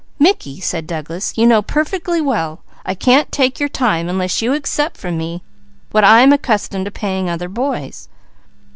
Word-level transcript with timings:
"Mickey," 0.17 0.59
said 0.59 0.87
Douglas, 0.87 1.31
"you 1.37 1.45
know 1.45 1.61
perfectly 1.61 2.21
I 2.27 2.95
can't 2.95 3.31
take 3.31 3.59
your 3.59 3.69
time 3.69 4.09
unless 4.09 4.41
you 4.41 4.53
accept 4.53 4.97
from 4.97 5.15
me 5.15 5.43
what 5.91 6.03
I 6.03 6.21
am 6.21 6.33
accustomed 6.33 6.85
to 6.85 6.91
paying 6.91 7.29
other 7.29 7.47
boys." 7.47 8.09